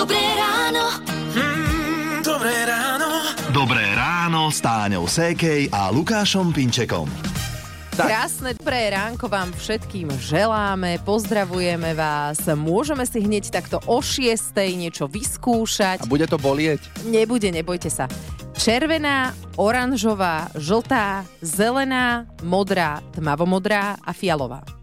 Dobré 0.00 0.32
ráno. 0.32 0.96
Mm, 1.36 2.24
dobré 2.24 2.56
ráno. 2.64 3.20
Dobré 3.52 3.84
ráno 3.92 4.48
s 4.48 4.64
Táňou 4.64 5.04
Sékej 5.04 5.68
a 5.68 5.92
Lukášom 5.92 6.56
Pinčekom. 6.56 7.04
Krásne 7.92 8.56
dobré 8.56 8.96
ránko 8.96 9.28
vám 9.28 9.52
všetkým 9.52 10.08
želáme, 10.16 11.04
pozdravujeme 11.04 11.92
vás. 11.92 12.40
Môžeme 12.48 13.04
si 13.04 13.20
hneď 13.20 13.52
takto 13.52 13.76
o 13.84 14.00
6 14.00 14.56
niečo 14.72 15.04
vyskúšať. 15.04 16.00
A 16.00 16.08
bude 16.08 16.24
to 16.24 16.40
bolieť? 16.40 16.80
Nebude, 17.04 17.52
nebojte 17.52 17.92
sa. 17.92 18.08
Červená, 18.56 19.36
oranžová, 19.60 20.48
žltá, 20.56 21.28
zelená, 21.44 22.24
modrá, 22.40 23.04
tmavomodrá 23.12 24.00
a 24.00 24.16
fialová. 24.16 24.79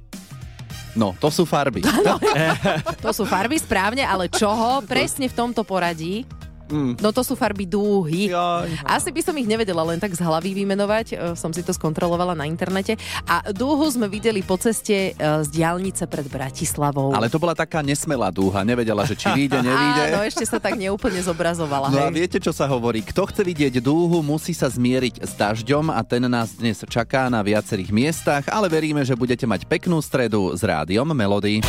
No, 0.97 1.13
to 1.21 1.29
sú 1.29 1.45
farby. 1.45 1.85
To 3.05 3.13
sú 3.13 3.23
farby 3.29 3.61
správne, 3.61 4.01
ale 4.03 4.27
čoho? 4.27 4.81
Presne 4.83 5.29
v 5.29 5.35
tomto 5.37 5.61
poradí. 5.61 6.25
Mm. 6.67 6.99
No 6.99 7.09
to 7.15 7.23
sú 7.23 7.33
farby 7.39 7.63
dúhy. 7.63 8.31
Jaj. 8.31 8.67
Asi 8.83 9.09
by 9.11 9.21
som 9.23 9.35
ich 9.39 9.47
nevedela 9.47 9.83
len 9.87 9.99
tak 9.99 10.11
z 10.13 10.21
hlavy 10.21 10.51
vymenovať, 10.63 11.07
e, 11.13 11.15
som 11.39 11.51
si 11.55 11.63
to 11.63 11.71
skontrolovala 11.71 12.35
na 12.35 12.45
internete. 12.47 12.99
A 13.27 13.51
dúhu 13.51 13.87
sme 13.87 14.11
videli 14.11 14.43
po 14.43 14.59
ceste 14.59 15.11
e, 15.11 15.11
z 15.17 15.47
diálnice 15.47 16.05
pred 16.07 16.27
Bratislavou. 16.27 17.15
Ale 17.15 17.31
to 17.31 17.39
bola 17.39 17.55
taká 17.55 17.79
nesmelá 17.79 18.29
dúha, 18.29 18.67
nevedela, 18.67 19.07
že 19.07 19.15
či 19.15 19.27
vyjde, 19.31 19.63
nevyjde. 19.67 20.03
Áno, 20.11 20.21
ešte 20.27 20.43
sa 20.43 20.59
tak 20.59 20.75
neúplne 20.75 21.19
zobrazovala. 21.23 21.91
No 21.91 21.99
a 22.03 22.09
hej. 22.11 22.15
viete, 22.23 22.37
čo 22.43 22.51
sa 22.51 22.67
hovorí? 22.67 23.03
Kto 23.03 23.27
chce 23.31 23.41
vidieť 23.47 23.79
dúhu, 23.79 24.19
musí 24.19 24.51
sa 24.51 24.67
zmieriť 24.67 25.23
s 25.23 25.33
dažďom 25.39 25.91
a 25.91 26.01
ten 26.03 26.23
nás 26.27 26.55
dnes 26.59 26.83
čaká 26.87 27.31
na 27.31 27.39
viacerých 27.39 27.91
miestach, 27.95 28.43
ale 28.51 28.67
veríme, 28.67 29.03
že 29.07 29.15
budete 29.15 29.47
mať 29.47 29.63
peknú 29.67 30.03
stredu 30.03 30.51
s 30.51 30.61
rádiom 30.63 31.07
Melody. 31.15 31.63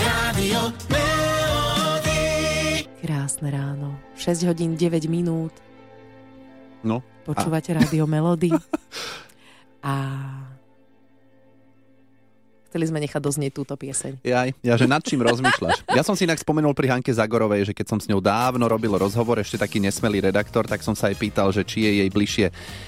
Radio 0.00 0.72
Melody. 0.88 1.07
Krásne 2.98 3.48
ráno. 3.54 3.94
6 4.18 4.48
hodín 4.50 4.74
9 4.74 5.06
minút. 5.06 5.54
No, 6.82 7.02
Počúvate 7.28 7.76
rádio 7.76 8.08
Melody. 8.12 8.48
A 9.84 9.94
chceli 12.72 12.84
sme 12.88 12.98
nechať 13.04 13.20
doznieť 13.20 13.52
túto 13.52 13.76
pieseň. 13.76 14.24
Jaj, 14.24 14.48
ja, 14.64 14.74
že 14.80 14.88
nad 14.88 15.04
čím 15.04 15.20
rozmýšľaš? 15.20 15.92
Ja 15.92 16.00
som 16.00 16.16
si 16.16 16.24
inak 16.24 16.40
spomenul 16.40 16.72
pri 16.72 16.88
Hanke 16.88 17.12
Zagorovej, 17.12 17.70
že 17.70 17.76
keď 17.76 17.86
som 17.86 17.98
s 18.00 18.08
ňou 18.08 18.24
dávno 18.24 18.64
robil 18.64 18.96
rozhovor, 18.96 19.38
ešte 19.38 19.60
taký 19.60 19.76
nesmelý 19.76 20.24
redaktor, 20.24 20.64
tak 20.64 20.80
som 20.80 20.96
sa 20.96 21.12
aj 21.12 21.16
pýtal, 21.20 21.52
že 21.52 21.62
či 21.68 21.84
je 21.84 21.92
jej 22.00 22.10
bližšie 22.10 22.46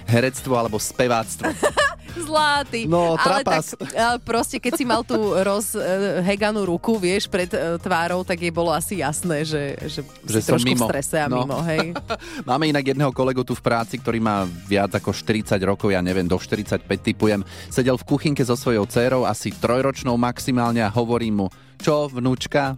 herectvo 0.09 0.57
alebo 0.57 0.81
speváctvo. 0.81 1.53
Zlatý. 2.17 2.85
No, 2.85 3.15
ale 3.15 3.43
trapas. 3.43 3.75
tak 3.75 3.91
proste, 4.21 4.57
keď 4.57 4.73
si 4.75 4.85
mal 4.85 5.03
tú 5.03 5.17
rozheganú 5.35 6.65
ruku, 6.65 6.97
vieš, 6.97 7.27
pred 7.27 7.49
e, 7.49 7.77
tvárou, 7.77 8.23
tak 8.23 8.39
jej 8.39 8.51
bolo 8.51 8.71
asi 8.71 8.99
jasné, 8.99 9.43
že, 9.43 9.77
že, 9.87 10.01
Že 10.25 10.39
si 10.39 10.45
som 10.45 10.51
trošku 10.55 10.69
mimo. 10.69 10.85
v 10.85 10.91
strese 10.91 11.17
a 11.17 11.27
No. 11.27 11.43
mimo, 11.43 11.59
hej. 11.63 11.95
Máme 12.49 12.67
inak 12.67 12.85
jedného 12.87 13.11
kolegu 13.11 13.43
tu 13.43 13.55
v 13.55 13.63
práci, 13.63 13.97
ktorý 13.97 14.19
má 14.19 14.43
viac 14.67 14.91
ako 14.93 15.13
40 15.13 15.55
rokov, 15.63 15.91
ja 15.91 16.01
neviem, 16.01 16.25
do 16.25 16.37
45 16.37 16.83
typujem. 17.01 17.41
Sedel 17.69 17.95
v 17.95 18.05
kuchynke 18.05 18.43
so 18.43 18.55
svojou 18.55 18.85
dcerou, 18.85 19.23
asi 19.25 19.53
trojročnou 19.53 20.17
maximálne 20.17 20.81
a 20.81 20.91
hovorí 20.91 21.31
mu, 21.31 21.47
čo, 21.81 22.13
vnúčka? 22.13 22.77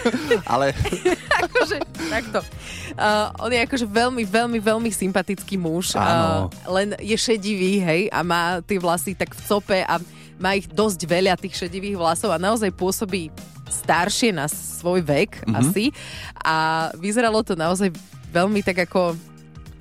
Ale 0.52 0.76
akože, 1.62 1.78
takto. 2.10 2.38
Uh, 2.98 3.30
on 3.38 3.50
je 3.54 3.60
akože 3.62 3.86
veľmi, 3.86 4.26
veľmi, 4.26 4.58
veľmi 4.58 4.90
sympatický 4.90 5.54
muž. 5.56 5.94
Áno. 5.94 6.50
Uh, 6.50 6.74
len 6.74 6.98
je 6.98 7.14
šedivý, 7.14 7.78
hej, 7.80 8.02
a 8.10 8.20
má 8.20 8.58
tie 8.66 8.76
vlasy 8.76 9.14
tak 9.14 9.32
v 9.32 9.40
cope 9.46 9.78
a 9.80 10.02
má 10.36 10.58
ich 10.58 10.66
dosť 10.66 11.06
veľa, 11.06 11.38
tých 11.38 11.54
šedivých 11.54 11.94
vlasov 11.94 12.34
a 12.34 12.42
naozaj 12.42 12.74
pôsobí 12.74 13.30
staršie 13.70 14.34
na 14.34 14.50
svoj 14.50 15.00
vek 15.00 15.46
Mhm. 15.48 15.54
asi. 15.56 15.94
A 16.36 16.56
vyzeralo 16.98 17.40
to 17.40 17.56
naozaj 17.56 17.88
veľmi 18.28 18.60
tak 18.60 18.84
ako 18.84 19.16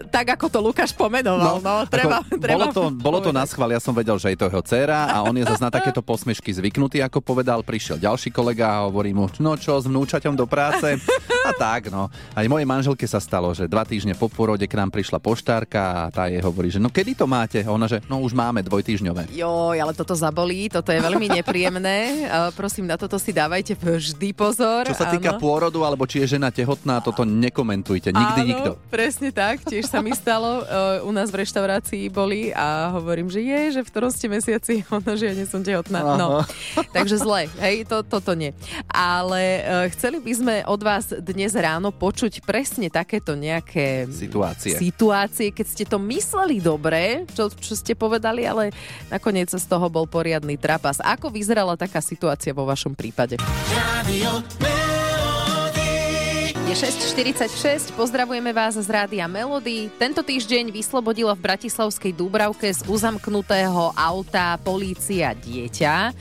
tak 0.10 0.40
ako 0.40 0.46
to 0.50 0.60
Lukáš 0.64 0.96
pomenoval. 0.96 1.62
No, 1.62 1.86
treba, 1.86 2.24
ako, 2.26 2.40
treba 2.40 2.58
bolo 2.58 2.68
to, 2.74 2.84
bolo 2.90 3.20
to 3.22 3.32
na 3.36 3.46
schvál, 3.46 3.70
ja 3.70 3.82
som 3.84 3.94
vedel, 3.94 4.18
že 4.18 4.34
je 4.34 4.38
to 4.40 4.48
jeho 4.50 4.62
dcéra 4.64 5.12
a 5.12 5.22
on 5.22 5.36
je 5.36 5.46
zase 5.46 5.62
na 5.62 5.70
takéto 5.70 6.02
posmešky 6.02 6.56
zvyknutý, 6.56 7.04
ako 7.04 7.22
povedal, 7.22 7.62
prišiel 7.62 8.00
ďalší 8.00 8.32
kolega 8.32 8.82
a 8.82 8.90
hovorí 8.90 9.12
mu, 9.12 9.30
no 9.38 9.54
čo, 9.60 9.78
s 9.78 9.86
vnúčaťom 9.86 10.34
do 10.34 10.48
práce? 10.48 10.98
A 11.42 11.52
tak, 11.58 11.90
no. 11.90 12.08
Aj 12.38 12.46
mojej 12.46 12.70
manželke 12.70 13.04
sa 13.10 13.18
stalo, 13.18 13.52
že 13.52 13.66
dva 13.66 13.82
týždne 13.84 14.14
po 14.14 14.30
pôrode 14.30 14.64
k 14.70 14.78
nám 14.78 14.94
prišla 14.94 15.18
poštárka 15.20 15.82
a 15.82 16.02
tá 16.14 16.30
jej 16.30 16.40
hovorí, 16.40 16.72
že 16.72 16.80
no 16.80 16.94
kedy 16.94 17.18
to 17.18 17.26
máte? 17.26 17.60
A 17.66 17.70
ona, 17.74 17.90
že 17.90 18.00
no 18.06 18.22
už 18.22 18.38
máme 18.38 18.62
dvojtýžňové. 18.62 19.34
Joj, 19.34 19.78
ale 19.82 19.92
toto 19.98 20.14
zabolí, 20.14 20.70
toto 20.70 20.94
je 20.94 21.02
veľmi 21.02 21.42
nepríjemné. 21.42 22.30
Prosím, 22.54 22.88
na 22.88 22.96
toto 22.96 23.18
si 23.18 23.34
dávajte 23.34 23.74
vždy 23.74 24.38
pozor. 24.38 24.86
Čo 24.86 24.96
sa 24.96 25.10
týka 25.10 25.36
áno. 25.36 25.42
pôrodu, 25.42 25.82
alebo 25.82 26.06
či 26.06 26.22
je 26.24 26.38
žena 26.38 26.54
tehotná, 26.54 27.02
toto 27.02 27.26
nekomentujte. 27.26 28.14
Nikdy 28.14 28.42
Áno, 28.42 28.48
nikto. 28.48 28.72
presne 28.94 29.34
tak, 29.34 29.66
tiež 29.66 29.90
sa 29.92 30.00
mi 30.00 30.16
stalo. 30.16 30.64
Uh, 30.64 31.04
u 31.04 31.12
nás 31.12 31.28
v 31.28 31.44
reštaurácii 31.44 32.08
boli 32.08 32.56
a 32.56 32.96
hovorím, 32.96 33.28
že 33.28 33.44
je, 33.44 33.60
že 33.76 33.82
v 33.84 33.90
ktorom 33.92 34.08
ste 34.08 34.32
mesiaci, 34.32 34.74
ono, 34.96 35.20
že 35.20 35.28
ja 35.28 35.34
nie 35.36 35.44
som 35.44 35.60
tehotná. 35.60 36.16
No, 36.16 36.48
takže 36.96 37.20
zle, 37.20 37.52
hej, 37.60 37.84
to, 37.84 38.08
toto 38.08 38.32
nie. 38.32 38.56
Ale 38.88 39.42
uh, 39.60 39.86
chceli 39.92 40.24
by 40.24 40.34
sme 40.34 40.56
od 40.64 40.80
vás 40.80 41.12
dnes 41.12 41.52
ráno 41.60 41.92
počuť 41.92 42.40
presne 42.48 42.88
takéto 42.88 43.36
nejaké 43.36 44.08
Situácie. 44.08 44.80
situácie, 44.80 45.52
keď 45.52 45.68
ste 45.68 45.84
to 45.84 46.00
mysleli 46.00 46.64
dobre, 46.64 47.28
čo, 47.36 47.52
čo 47.52 47.76
ste 47.76 47.92
povedali, 47.92 48.48
ale 48.48 48.72
nakoniec 49.12 49.52
z 49.52 49.66
toho 49.68 49.92
bol 49.92 50.08
poriadny 50.08 50.56
trapas. 50.56 51.04
Ako 51.04 51.28
vyzerala 51.28 51.76
taká 51.76 52.00
situácia 52.00 52.56
vo 52.56 52.64
vašom 52.64 52.96
prípade? 52.96 53.36
Radio. 53.76 54.40
Je 56.72 56.88
6.46, 56.88 57.92
pozdravujeme 58.00 58.56
vás 58.56 58.80
z 58.80 58.88
Rádia 58.88 59.28
Melody. 59.28 59.92
Tento 60.00 60.24
týždeň 60.24 60.72
vyslobodila 60.72 61.36
v 61.36 61.44
Bratislavskej 61.44 62.16
Dúbravke 62.16 62.72
z 62.72 62.88
uzamknutého 62.88 63.92
auta 63.92 64.56
polícia 64.64 65.36
dieťa. 65.36 66.16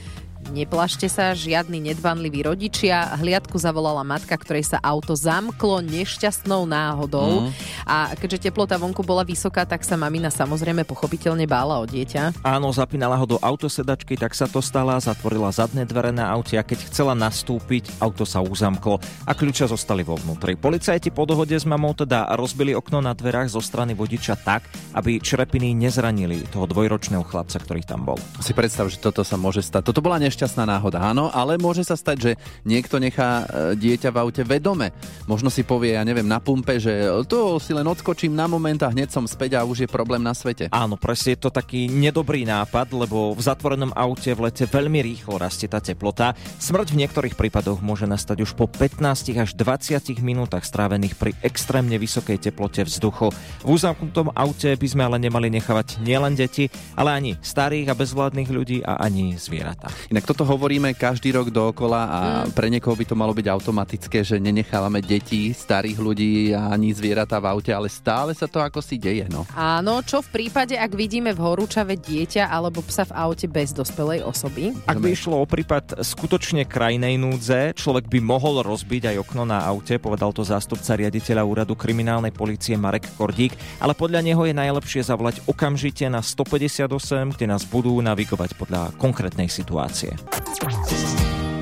Neplašte 0.51 1.07
sa, 1.07 1.31
žiadni 1.31 1.79
nedbanliví 1.79 2.43
rodičia. 2.43 3.15
Hliadku 3.15 3.55
zavolala 3.55 4.03
matka, 4.03 4.35
ktorej 4.35 4.67
sa 4.67 4.83
auto 4.83 5.15
zamklo 5.15 5.79
nešťastnou 5.79 6.67
náhodou. 6.67 7.47
Mm. 7.47 7.51
A 7.87 7.97
keďže 8.19 8.51
teplota 8.51 8.75
vonku 8.75 9.07
bola 9.07 9.23
vysoká, 9.23 9.63
tak 9.63 9.87
sa 9.87 9.95
mamina 9.95 10.27
samozrejme 10.27 10.83
pochopiteľne 10.83 11.47
bála 11.47 11.79
o 11.79 11.87
dieťa. 11.87 12.43
Áno, 12.43 12.75
zapínala 12.75 13.15
ho 13.15 13.31
do 13.31 13.39
autosedačky, 13.39 14.19
tak 14.19 14.35
sa 14.35 14.51
to 14.51 14.59
stala, 14.59 14.99
zatvorila 14.99 15.55
zadné 15.55 15.87
dvere 15.87 16.11
na 16.11 16.27
aute 16.35 16.59
a 16.59 16.67
keď 16.67 16.91
chcela 16.91 17.15
nastúpiť, 17.15 18.03
auto 18.03 18.27
sa 18.27 18.43
uzamklo 18.43 18.99
a 19.25 19.33
kľúče 19.33 19.71
zostali 19.71 20.03
vo 20.03 20.19
vnútri. 20.19 20.59
Policajti 20.59 21.15
po 21.15 21.31
dohode 21.31 21.55
s 21.55 21.63
mamou 21.63 21.95
teda 21.95 22.27
rozbili 22.35 22.75
okno 22.75 22.99
na 22.99 23.15
dverách 23.15 23.55
zo 23.55 23.63
strany 23.63 23.95
vodiča 23.95 24.35
tak, 24.35 24.67
aby 24.99 25.23
črepiny 25.23 25.79
nezranili 25.79 26.43
toho 26.51 26.67
dvojročného 26.67 27.23
chlapca, 27.23 27.63
ktorý 27.63 27.87
tam 27.87 28.03
bol. 28.03 28.19
Si 28.43 28.51
predstav, 28.51 28.91
že 28.91 28.99
toto 28.99 29.23
sa 29.23 29.39
môže 29.39 29.63
stať. 29.63 29.87
Toto 29.87 30.03
bola 30.03 30.19
nešťastná 30.19 30.40
náhoda, 30.49 31.03
áno, 31.03 31.29
ale 31.29 31.61
môže 31.61 31.85
sa 31.85 31.99
stať, 31.99 32.17
že 32.17 32.33
niekto 32.65 32.97
nechá 32.97 33.45
e, 33.45 33.77
dieťa 33.77 34.09
v 34.09 34.21
aute 34.21 34.43
vedome. 34.47 34.95
Možno 35.29 35.53
si 35.53 35.67
povie, 35.67 35.99
ja 35.99 36.05
neviem, 36.07 36.25
na 36.25 36.41
pumpe, 36.41 36.81
že 36.81 37.09
to 37.27 37.61
si 37.61 37.77
len 37.77 37.85
odskočím 37.85 38.33
na 38.33 38.49
moment 38.49 38.81
a 38.81 38.93
hneď 38.93 39.13
som 39.13 39.29
späť 39.29 39.61
a 39.61 39.67
už 39.67 39.85
je 39.85 39.89
problém 39.91 40.23
na 40.23 40.33
svete. 40.33 40.71
Áno, 40.71 40.97
presne 40.97 41.37
je 41.37 41.43
to 41.45 41.51
taký 41.51 41.91
nedobrý 41.91 42.47
nápad, 42.47 42.95
lebo 42.95 43.35
v 43.37 43.43
zatvorenom 43.43 43.93
aute 43.93 44.33
v 44.33 44.49
lete 44.49 44.65
veľmi 44.65 45.03
rýchlo 45.03 45.37
rastie 45.37 45.67
tá 45.67 45.83
teplota. 45.83 46.33
Smrť 46.63 46.95
v 46.95 47.01
niektorých 47.05 47.35
prípadoch 47.35 47.83
môže 47.83 48.07
nastať 48.07 48.47
už 48.47 48.55
po 48.55 48.71
15 48.71 49.03
až 49.35 49.51
20 49.59 50.23
minútach 50.23 50.63
strávených 50.63 51.19
pri 51.19 51.35
extrémne 51.43 51.99
vysokej 51.99 52.39
teplote 52.39 52.87
vzduchu. 52.87 53.35
V 53.67 53.67
uzamknutom 53.67 54.31
aute 54.37 54.71
by 54.79 54.87
sme 54.87 55.03
ale 55.03 55.19
nemali 55.19 55.51
nechávať 55.51 55.99
nielen 56.05 56.39
deti, 56.39 56.71
ale 56.95 57.11
ani 57.11 57.33
starých 57.43 57.91
a 57.91 57.99
bezvládnych 57.99 58.51
ľudí 58.51 58.79
a 58.87 59.03
ani 59.03 59.35
zvieratá. 59.35 59.91
Inak 60.15 60.30
toto 60.31 60.47
hovoríme 60.47 60.95
každý 60.95 61.35
rok 61.35 61.51
dookola 61.51 62.01
a 62.07 62.21
Mm. 62.47 62.55
pre 62.55 62.71
niekoho 62.71 62.95
by 62.95 63.03
to 63.03 63.19
malo 63.19 63.35
byť 63.35 63.51
automatické, 63.51 64.23
že 64.23 64.39
nenechávame 64.39 65.03
deti, 65.03 65.51
starých 65.51 65.99
ľudí 65.99 66.55
a 66.55 66.71
ani 66.71 66.95
zvieratá 66.95 67.43
v 67.43 67.51
aute, 67.51 67.75
ale 67.75 67.91
stále 67.91 68.31
sa 68.31 68.47
to 68.47 68.63
ako 68.63 68.79
si 68.79 68.95
deje, 68.95 69.27
no. 69.27 69.43
Áno, 69.59 69.99
čo 70.07 70.23
v 70.23 70.31
prípade, 70.31 70.79
ak 70.79 70.95
vidíme 70.95 71.35
v 71.35 71.43
horúčave 71.43 71.99
dieťa 71.99 72.47
alebo 72.47 72.79
psa 72.87 73.11
v 73.11 73.17
aute 73.19 73.51
bez 73.51 73.75
dospelej 73.75 74.23
osoby? 74.23 74.71
Ak 74.87 75.03
by 75.03 75.11
išlo 75.11 75.43
o 75.43 75.47
prípad 75.51 75.99
skutočne 75.99 76.63
krajnej 76.63 77.19
núdze, 77.19 77.75
človek 77.75 78.07
by 78.07 78.23
mohol 78.23 78.63
rozbiť 78.63 79.11
aj 79.11 79.17
okno 79.27 79.43
na 79.43 79.67
aute, 79.67 79.99
povedal 79.99 80.31
to 80.31 80.47
zástupca 80.47 80.95
riaditeľa 80.95 81.43
úradu 81.43 81.75
kriminálnej 81.75 82.31
policie 82.31 82.79
Marek 82.79 83.11
Kordík, 83.19 83.59
ale 83.83 83.99
podľa 83.99 84.23
neho 84.23 84.47
je 84.47 84.55
najlepšie 84.55 85.03
zavolať 85.03 85.43
okamžite 85.51 86.07
na 86.07 86.23
158, 86.23 87.35
kde 87.35 87.47
nás 87.51 87.67
budú 87.67 87.99
navigovať 87.99 88.55
podľa 88.55 88.95
konkrétnej 88.95 89.51
situácie. 89.51 90.10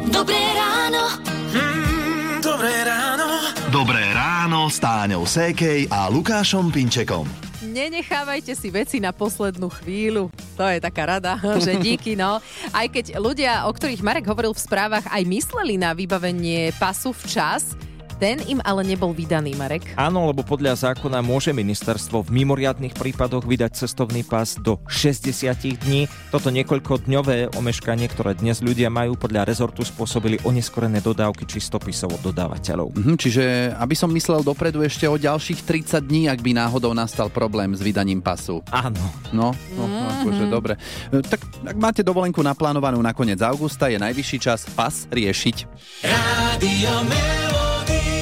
Dobré 0.09 0.43
ráno. 0.57 1.03
Mm, 1.53 2.41
dobré 2.41 2.75
ráno. 2.85 3.27
Dobré 3.69 4.05
ráno 4.17 4.73
s 4.73 4.81
Táňou 4.81 5.29
Sékej 5.29 5.93
a 5.93 6.09
Lukášom 6.09 6.73
Pinčekom. 6.73 7.29
Nenechávajte 7.61 8.57
si 8.57 8.73
veci 8.73 8.97
na 8.97 9.13
poslednú 9.13 9.69
chvíľu. 9.69 10.33
To 10.57 10.65
je 10.65 10.81
taká 10.81 11.19
rada, 11.19 11.37
že 11.65 11.77
díky, 11.77 12.17
no. 12.17 12.41
Aj 12.73 12.87
keď 12.89 13.21
ľudia, 13.21 13.69
o 13.69 13.73
ktorých 13.75 14.01
Marek 14.01 14.27
hovoril 14.31 14.57
v 14.57 14.65
správach, 14.65 15.05
aj 15.11 15.23
mysleli 15.29 15.77
na 15.77 15.93
vybavenie 15.93 16.73
pasu 16.81 17.13
včas, 17.13 17.77
Ten 18.19 18.43
im 18.51 18.59
ale 18.67 18.83
nebol 18.83 19.15
vydaný, 19.15 19.55
Marek. 19.55 19.95
Áno, 19.95 20.27
lebo 20.27 20.43
podľa 20.43 20.91
zákona 20.91 21.23
môže 21.23 21.55
ministerstvo 21.55 22.27
v 22.27 22.43
mimoriadnych 22.43 22.91
prípadoch 22.91 23.47
vydať 23.47 23.87
cestovný 23.87 24.27
pás 24.27 24.59
do 24.59 24.83
60 24.91 25.79
dní. 25.79 26.11
Toto 26.35 26.51
niekoľkodňové 26.51 27.55
omeškanie, 27.55 28.11
ktoré 28.11 28.35
dnes 28.35 28.59
ľudia 28.59 28.91
majú 28.91 29.15
podľa 29.15 29.47
rezortu 29.47 29.87
spôsobili 29.87 30.43
oneskorené 30.43 30.99
dodávky 30.99 31.47
čistopisov 31.47 32.19
od 32.19 32.35
dodávateľov. 32.35 32.99
Mhm, 32.99 33.15
čiže 33.23 33.71
aby 33.79 33.95
som 33.95 34.11
myslel 34.11 34.43
dopredu 34.43 34.83
ešte 34.83 35.07
o 35.07 35.15
ďalších 35.15 35.63
30 35.63 36.03
dní, 36.03 36.27
ak 36.27 36.43
by 36.43 36.59
náhodou 36.59 36.91
nastal 36.99 37.31
problém 37.31 37.71
s 37.71 37.79
vydaním 37.79 38.19
pasu. 38.19 38.67
Áno. 38.75 38.99
No, 39.31 39.55
no, 39.79 39.85
no 39.87 40.07
akože 40.19 40.45
dobre. 40.51 40.75
E, 41.15 41.23
Tak 41.23 41.71
ak 41.71 41.77
máte 41.79 42.03
dovolenku 42.03 42.43
naplánovanú 42.43 42.99
na 42.99 43.15
koniec 43.15 43.39
augusta, 43.47 43.87
je 43.87 44.03
najvyšší 44.03 44.39
čas 44.43 44.67
pas 44.75 45.07
riešiť. 45.07 45.57
Rádio 46.03 46.95
Melody. 47.89 48.18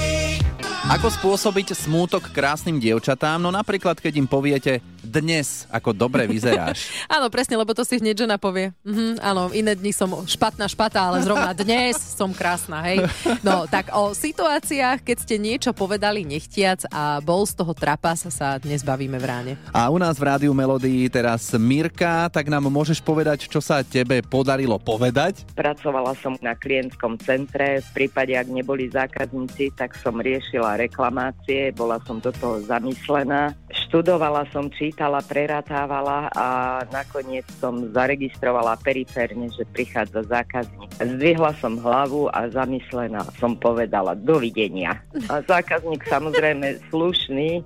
Ako 0.87 1.11
spôsobiť 1.11 1.75
smútok 1.75 2.31
krásnym 2.31 2.79
dievčatám? 2.79 3.43
No 3.43 3.51
napríklad, 3.51 3.99
keď 3.99 4.23
im 4.23 4.29
poviete 4.31 4.79
dnes, 5.03 5.67
ako 5.71 5.91
dobre 5.91 6.27
vyzeráš. 6.31 6.91
Áno, 7.17 7.27
presne, 7.27 7.59
lebo 7.59 7.75
to 7.75 7.83
si 7.83 7.99
hneď 7.99 8.27
žena 8.27 8.39
povie. 8.39 8.75
Mhm, 8.83 9.23
áno, 9.23 9.51
iné 9.55 9.79
dni 9.79 9.95
som 9.95 10.11
špatná 10.27 10.67
špatá, 10.67 11.11
ale 11.11 11.23
zrovna 11.23 11.55
dnes 11.55 11.95
som 11.95 12.35
krásna, 12.35 12.83
hej. 12.91 13.07
No, 13.41 13.65
tak 13.71 13.95
o 13.95 14.11
situáciách, 14.11 15.07
keď 15.07 15.17
ste 15.23 15.37
niečo 15.39 15.71
povedali 15.71 16.27
nechtiac 16.27 16.83
a 16.91 17.23
bol 17.23 17.47
z 17.47 17.55
toho 17.55 17.73
trapas, 17.73 18.27
sa 18.27 18.59
dnes 18.59 18.83
bavíme 18.83 19.17
v 19.19 19.27
ráne. 19.27 19.53
A 19.71 19.87
u 19.91 19.99
nás 19.99 20.19
v 20.19 20.27
Rádiu 20.27 20.53
Melodii 20.55 21.07
teraz 21.07 21.55
Mirka, 21.55 22.27
tak 22.31 22.51
nám 22.51 22.67
môžeš 22.67 22.99
povedať, 22.99 23.47
čo 23.47 23.63
sa 23.63 23.87
tebe 23.87 24.23
podarilo 24.27 24.77
povedať? 24.83 25.47
Pracovala 25.55 26.19
som 26.19 26.35
na 26.43 26.59
klientskom 26.59 27.17
centre, 27.23 27.81
v 27.81 27.91
prípade, 27.95 28.35
ak 28.35 28.51
neboli 28.51 28.91
zákazníci, 28.91 29.73
tak 29.79 29.95
som 29.99 30.19
riešila 30.19 30.76
reklamácie, 30.77 31.73
bola 31.73 31.99
som 32.05 32.21
do 32.21 32.31
toho 32.31 32.61
zamyslená. 32.63 33.57
Študovala 33.77 34.49
som, 34.49 34.73
čítala, 34.73 35.21
preratávala 35.21 36.33
a 36.33 36.47
nakoniec 36.89 37.45
som 37.61 37.93
zaregistrovala 37.93 38.81
periférne, 38.81 39.53
že 39.53 39.69
prichádza 39.69 40.25
zákazník. 40.25 40.89
Zdvihla 40.97 41.53
som 41.61 41.77
hlavu 41.77 42.33
a 42.33 42.49
zamyslená 42.49 43.21
som 43.37 43.53
povedala 43.53 44.17
dovidenia. 44.17 44.97
A 45.29 45.45
zákazník 45.45 46.01
samozrejme 46.09 46.81
slušný, 46.89 47.61
e, 47.61 47.63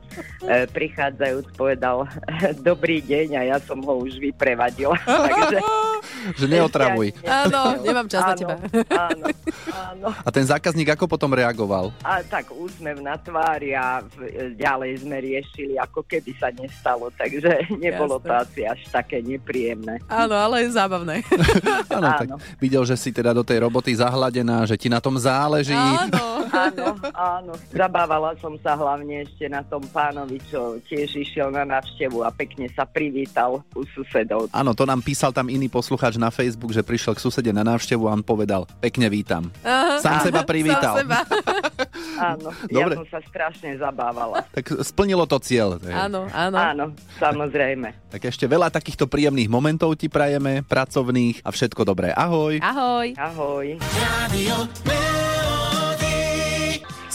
prichádzajúc 0.75 1.55
povedal 1.55 2.11
dobrý 2.69 2.99
deň 3.07 3.29
a 3.39 3.43
ja 3.55 3.59
som 3.63 3.79
ho 3.87 4.03
už 4.03 4.19
vyprevadila. 4.19 4.99
Takže 5.31 5.59
Že 6.37 6.47
neotravuj. 6.51 7.15
Áno, 7.47 7.81
nemám 7.81 8.07
čas 8.11 8.23
na 8.25 8.35
áno, 8.35 8.41
teba. 8.41 8.55
áno, 8.93 9.27
áno. 9.73 10.07
A 10.13 10.29
ten 10.29 10.45
zákazník 10.45 10.93
ako 10.93 11.07
potom 11.07 11.33
reagoval? 11.33 11.95
A 12.05 12.21
tak 12.27 12.53
úsmev 12.53 13.01
na 13.01 13.17
tvári 13.17 13.73
a 13.73 14.05
ďalej 14.59 15.07
sme 15.07 15.17
riešili, 15.23 15.81
ako 15.81 16.00
keby 16.05 16.33
sa 16.37 16.49
nestalo, 16.53 17.09
takže 17.15 17.67
nebolo 17.85 18.21
Jasné. 18.21 18.27
to 18.27 18.33
asi 18.37 18.61
až 18.67 18.81
také 18.91 19.17
nepríjemné. 19.21 20.01
Áno, 20.07 20.35
ale 20.37 20.67
je 20.67 20.77
zábavné. 20.77 21.25
Áno, 21.97 22.09
tak 22.17 22.29
Áno. 22.31 22.37
videl, 22.61 22.83
že 22.87 22.95
si 22.95 23.11
teda 23.11 23.33
do 23.33 23.43
tej 23.43 23.65
roboty 23.65 23.93
zahladená, 23.93 24.65
že 24.69 24.77
ti 24.79 24.87
na 24.87 25.01
tom 25.03 25.17
záleží. 25.19 25.75
Áno. 25.75 26.41
Áno, 26.51 26.99
áno. 27.15 27.53
Zabávala 27.71 28.35
som 28.43 28.59
sa 28.59 28.75
hlavne 28.75 29.23
ešte 29.23 29.47
na 29.47 29.63
tom 29.63 29.81
pánovi, 29.87 30.43
čo 30.51 30.83
tiež 30.83 31.15
išiel 31.15 31.55
na 31.55 31.63
návštevu 31.63 32.27
a 32.27 32.31
pekne 32.35 32.67
sa 32.75 32.83
privítal 32.83 33.63
u 33.73 33.83
susedov. 33.95 34.51
Áno, 34.51 34.75
to 34.75 34.83
nám 34.83 34.99
písal 35.01 35.31
tam 35.31 35.47
iný 35.47 35.71
poslucháč 35.71 36.19
na 36.19 36.29
Facebook, 36.29 36.75
že 36.75 36.83
prišiel 36.83 37.15
k 37.15 37.23
susede 37.23 37.55
na 37.55 37.63
návštevu 37.63 38.03
a 38.11 38.15
on 38.15 38.27
povedal, 38.27 38.67
pekne 38.83 39.07
vítam. 39.07 39.47
Aha. 39.63 40.03
Sám 40.03 40.27
seba 40.27 40.43
privítal. 40.43 40.99
Sám 40.99 41.03
seba. 41.07 41.19
Áno, 42.21 42.49
Dobre. 42.69 42.95
ja 42.95 43.01
som 43.01 43.09
sa 43.09 43.21
strašne 43.25 43.71
zabávala. 43.81 44.45
Tak 44.53 44.85
splnilo 44.85 45.25
to 45.25 45.41
cieľ. 45.41 45.80
Áno, 45.89 46.29
áno. 46.29 46.57
Áno, 46.61 46.85
samozrejme. 47.17 48.13
Tak 48.13 48.29
ešte 48.29 48.45
veľa 48.45 48.69
takýchto 48.69 49.09
príjemných 49.09 49.49
momentov 49.49 49.97
ti 49.97 50.13
prajeme, 50.13 50.61
pracovných 50.61 51.41
a 51.41 51.49
všetko 51.49 51.89
dobré. 51.89 52.13
Ahoj. 52.13 52.61
Ahoj. 52.61 53.17
Ahoj. 53.17 53.67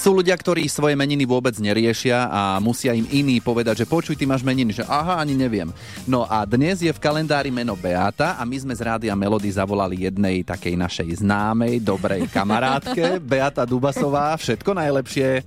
Sú 0.06 0.14
ľudia, 0.14 0.38
ktorí 0.38 0.70
svoje 0.70 0.94
meniny 0.94 1.26
vôbec 1.26 1.58
neriešia 1.58 2.30
a 2.30 2.62
musia 2.62 2.94
im 2.94 3.10
iní 3.10 3.42
povedať, 3.42 3.82
že 3.82 3.90
počuj, 3.90 4.14
ty 4.14 4.30
máš 4.30 4.46
meniny, 4.46 4.70
že 4.70 4.86
aha, 4.86 5.18
ani 5.18 5.34
neviem. 5.34 5.74
No 6.06 6.30
a 6.30 6.46
dnes 6.46 6.78
je 6.78 6.94
v 6.94 7.02
kalendári 7.02 7.50
meno 7.50 7.74
Beata 7.74 8.38
a 8.38 8.46
my 8.46 8.54
sme 8.54 8.78
z 8.78 8.86
Rádia 8.86 9.18
Melody 9.18 9.50
zavolali 9.50 10.06
jednej 10.06 10.46
takej 10.46 10.78
našej 10.78 11.26
známej, 11.26 11.82
dobrej 11.82 12.30
kamarátke, 12.30 13.18
Beata 13.34 13.66
Dubasová. 13.66 14.38
Všetko 14.38 14.78
najlepšie. 14.78 15.42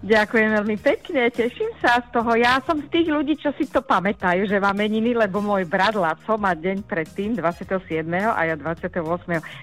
Ďakujem 0.00 0.48
veľmi 0.56 0.80
pekne, 0.80 1.28
teším 1.28 1.76
sa 1.76 2.00
z 2.00 2.08
toho. 2.08 2.32
Ja 2.32 2.56
som 2.64 2.80
z 2.80 2.88
tých 2.88 3.12
ľudí, 3.12 3.36
čo 3.36 3.52
si 3.52 3.68
to 3.68 3.84
pamätajú, 3.84 4.48
že 4.48 4.56
mám 4.56 4.72
meniny, 4.72 5.12
lebo 5.12 5.44
môj 5.44 5.68
brat 5.68 5.92
Laco 5.92 6.40
má 6.40 6.56
deň 6.56 6.88
predtým, 6.88 7.36
27. 7.36 8.00
a 8.08 8.40
ja 8.48 8.56
28. 8.56 8.96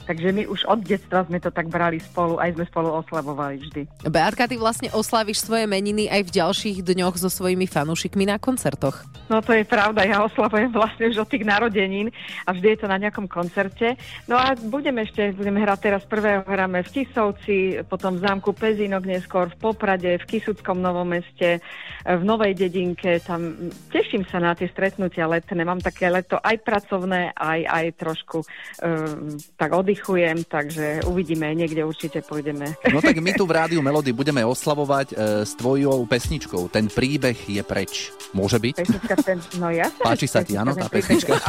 Takže 0.05 0.27
my 0.29 0.45
už 0.45 0.69
od 0.69 0.85
detstva 0.85 1.25
sme 1.25 1.41
to 1.41 1.49
tak 1.49 1.65
brali 1.73 1.97
spolu, 1.97 2.37
aj 2.37 2.53
sme 2.53 2.69
spolu 2.69 2.89
oslavovali 3.01 3.57
vždy. 3.65 3.81
Beatka, 4.05 4.45
ty 4.45 4.61
vlastne 4.61 4.93
oslavíš 4.93 5.41
svoje 5.41 5.65
meniny 5.65 6.05
aj 6.05 6.29
v 6.29 6.33
ďalších 6.37 6.77
dňoch 6.85 7.17
so 7.17 7.33
svojimi 7.33 7.65
fanúšikmi 7.65 8.29
na 8.29 8.37
koncertoch. 8.37 9.09
No 9.33 9.41
to 9.41 9.57
je 9.57 9.65
pravda, 9.65 10.05
ja 10.05 10.21
oslavujem 10.21 10.69
vlastne 10.69 11.09
už 11.09 11.25
od 11.25 11.29
tých 11.33 11.49
narodenín 11.49 12.13
a 12.45 12.53
vždy 12.53 12.77
je 12.77 12.79
to 12.85 12.87
na 12.87 13.01
nejakom 13.01 13.25
koncerte. 13.25 13.97
No 14.29 14.37
a 14.37 14.53
budeme 14.53 15.01
ešte, 15.01 15.33
budeme 15.33 15.65
hrať 15.65 15.79
teraz 15.81 16.05
prvého, 16.05 16.45
hráme 16.45 16.85
v 16.85 16.93
Tisovci, 16.93 17.81
potom 17.89 18.21
v 18.21 18.23
zámku 18.23 18.53
Pezinok 18.53 19.03
neskôr 19.03 19.49
v 19.49 19.57
Poprade, 19.57 20.21
v 20.21 20.26
Kisuckom 20.27 20.83
Novom 20.83 21.07
meste, 21.07 21.63
v 22.07 22.23
Novej 22.23 22.55
dedinke. 22.55 23.19
Tam 23.19 23.71
teším 23.91 24.23
sa 24.27 24.39
na 24.39 24.55
tie 24.55 24.71
stretnutia 24.71 25.27
letné. 25.27 25.63
Mám 25.63 25.83
také 25.83 26.07
leto 26.07 26.39
aj 26.39 26.63
pracovné, 26.63 27.35
aj, 27.35 27.59
aj 27.67 27.85
trošku 27.99 28.37
um, 28.43 29.35
tak 29.59 29.75
oddychujem, 29.75 30.47
takže 30.47 31.03
uvidíme, 31.07 31.51
niekde 31.51 31.83
určite 31.83 32.23
pôjdeme. 32.23 32.71
No 32.97 33.03
tak 33.03 33.19
my 33.21 33.29
tu 33.37 33.45
v 33.45 33.53
Rádiu 33.53 33.81
Melody 33.85 34.09
budeme 34.09 34.41
oslavovať 34.41 35.13
e, 35.13 35.15
s 35.45 35.53
tvojou 35.53 36.01
pesničkou. 36.09 36.65
Ten 36.73 36.89
príbeh 36.89 37.37
je 37.45 37.61
preč. 37.61 38.09
Môže 38.33 38.57
byť? 38.57 38.73
Pesnička, 38.73 39.13
ten, 39.21 39.37
no 39.61 39.69
ja 39.69 39.85
Páči 40.01 40.25
sa 40.25 40.41
ti, 40.41 40.57
áno, 40.57 40.73
tá 40.73 40.89
pesnička? 40.89 41.37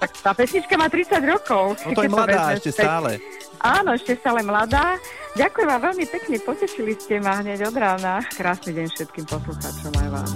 Tak 0.00 0.16
tá 0.24 0.32
pesnička 0.32 0.74
má 0.80 0.88
30 0.88 1.24
rokov. 1.28 1.76
No 1.84 1.92
to 1.92 2.04
je 2.04 2.10
mladá 2.12 2.56
ešte 2.56 2.72
stále. 2.72 3.20
Áno, 3.60 3.92
ešte 3.92 4.16
stále 4.16 4.40
mladá. 4.40 4.96
Ďakujem 5.30 5.68
vám 5.70 5.82
veľmi 5.86 6.06
pekne, 6.10 6.36
potešili 6.42 6.92
ste 6.98 7.22
ma 7.22 7.38
hneď 7.38 7.70
od 7.70 7.76
rána. 7.78 8.18
Krásny 8.34 8.74
deň 8.74 8.86
všetkým 8.90 9.26
poslucháčom 9.30 9.92
aj 9.94 10.08
vám. 10.10 10.30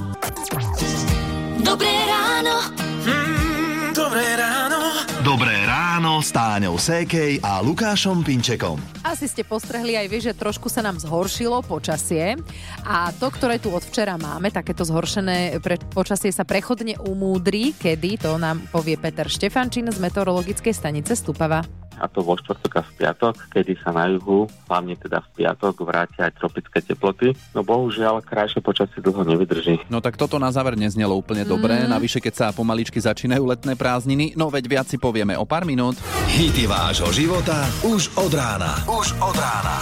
Dobré 1.67 1.95
ráno. 2.07 2.55
Mm, 3.03 3.91
dobré 3.91 4.27
ráno. 4.39 4.79
Dobré 5.25 5.57
ráno 5.67 6.23
s 6.23 6.31
Táňou 6.31 6.79
Sékej 6.79 7.43
a 7.43 7.59
Lukášom 7.59 8.23
Pinčekom. 8.23 8.79
Asi 9.03 9.27
ste 9.27 9.43
postrehli 9.43 9.99
aj 9.99 10.07
vy, 10.07 10.19
že 10.31 10.37
trošku 10.37 10.71
sa 10.71 10.85
nám 10.85 11.01
zhoršilo 11.03 11.65
počasie 11.67 12.39
a 12.87 13.11
to, 13.11 13.33
ktoré 13.35 13.59
tu 13.59 13.75
od 13.75 13.83
včera 13.83 14.15
máme, 14.15 14.53
takéto 14.55 14.85
zhoršené 14.87 15.59
pre, 15.59 15.81
počasie 15.91 16.31
sa 16.31 16.47
prechodne 16.47 17.01
umúdri, 17.03 17.75
kedy, 17.75 18.21
to 18.21 18.37
nám 18.39 18.63
povie 18.71 18.95
Peter 19.01 19.27
Štefančín 19.27 19.91
z 19.91 19.99
meteorologickej 19.99 20.77
stanice 20.77 21.17
Stupava. 21.19 21.84
A 21.99 22.07
to 22.11 22.25
vo 22.25 22.35
štvrtok 22.39 22.73
a 22.79 22.83
v 22.83 22.91
piatok, 22.99 23.35
kedy 23.53 23.73
sa 23.81 23.91
na 23.91 24.11
juhu, 24.11 24.47
hlavne 24.67 24.95
teda 24.99 25.21
v 25.21 25.29
piatok, 25.43 25.75
vrátia 25.85 26.31
aj 26.31 26.39
tropické 26.39 26.79
teploty. 26.83 27.35
No 27.53 27.63
bohužiaľ, 27.63 28.23
krajšie 28.25 28.65
počasie 28.65 29.03
dlho 29.03 29.23
nevydrží. 29.27 29.87
No 29.91 30.01
tak 30.01 30.17
toto 30.17 30.39
na 30.39 30.51
záver 30.51 30.75
neznelo 30.79 31.15
úplne 31.15 31.45
dobre, 31.47 31.85
navyše 31.85 32.19
keď 32.19 32.35
sa 32.35 32.47
pomaličky 32.55 32.99
začínajú 32.99 33.45
letné 33.45 33.75
prázdniny, 33.75 34.35
no 34.39 34.49
veď 34.49 34.65
viac 34.67 34.87
si 34.89 34.97
povieme 34.97 35.37
o 35.39 35.45
pár 35.45 35.69
minút. 35.69 35.99
Hity 36.31 36.67
vášho 36.67 37.11
života 37.15 37.67
už 37.87 38.11
od 38.19 38.33
rána. 38.33 38.79
Už 38.89 39.15
od 39.21 39.37
rána. 39.37 39.75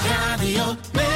Melody. 0.42 1.11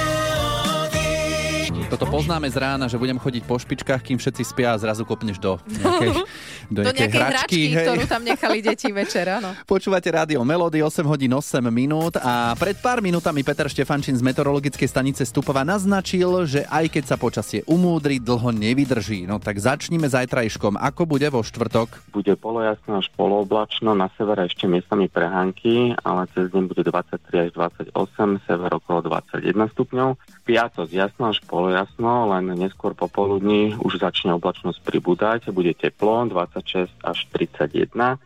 Toto 1.86 2.02
poznáme 2.10 2.50
z 2.50 2.58
rána, 2.58 2.90
že 2.90 2.98
budem 2.98 3.14
chodiť 3.14 3.46
po 3.46 3.62
špičkách, 3.62 4.02
kým 4.02 4.18
všetci 4.18 4.42
spia 4.42 4.74
a 4.74 4.80
zrazu 4.82 5.06
kopneš 5.06 5.38
do 5.38 5.54
nejakej, 5.70 6.10
do 6.74 6.80
Do 6.82 6.90
nejakej 6.90 7.22
hračky, 7.22 7.60
hej. 7.70 7.86
ktorú 7.86 8.02
tam 8.10 8.22
nechali 8.26 8.58
deti 8.58 8.90
večer, 8.90 9.38
áno. 9.38 9.54
Počúvate 9.70 10.10
rádio 10.10 10.42
Melody 10.42 10.82
8 10.82 11.06
hodín 11.06 11.30
8 11.30 11.62
minút 11.70 12.18
a 12.18 12.58
pred 12.58 12.74
pár 12.82 12.98
minútami 12.98 13.46
Peter 13.46 13.70
Štefančín 13.70 14.18
z 14.18 14.22
meteorologickej 14.26 14.88
stanice 14.90 15.22
Stupova 15.22 15.62
naznačil, 15.62 16.50
že 16.50 16.66
aj 16.66 16.90
keď 16.90 17.04
sa 17.06 17.16
počasie 17.16 17.62
umúdri, 17.70 18.18
dlho 18.18 18.50
nevydrží. 18.50 19.22
No 19.30 19.38
tak 19.38 19.62
začníme 19.62 20.10
zajtrajškom. 20.10 20.74
Ako 20.82 21.06
bude 21.06 21.30
vo 21.30 21.46
štvrtok? 21.46 22.10
Bude 22.10 22.34
polojasno 22.34 22.98
až 22.98 23.06
polooblačno, 23.14 23.94
na 23.94 24.10
severe 24.18 24.50
ešte 24.50 24.66
miestami 24.66 25.06
prehánky, 25.06 25.94
ale 26.02 26.26
cez 26.34 26.50
deň 26.50 26.66
bude 26.66 26.82
23 26.82 27.46
až 27.46 27.50
28, 27.54 27.94
sever 28.42 28.70
okolo 28.74 29.06
21 29.06 29.70
stupňov. 29.70 30.18
Piatok 30.42 30.90
jasno 30.90 31.30
až 31.30 31.38
polojasno, 31.76 32.32
len 32.32 32.56
neskôr 32.56 32.96
popoludní 32.96 33.76
už 33.76 34.00
začne 34.00 34.32
oblačnosť 34.32 34.80
pribúdať, 34.80 35.52
bude 35.52 35.76
teplo 35.76 36.24
26 36.24 36.88
až 37.04 37.18
31. 37.36 38.16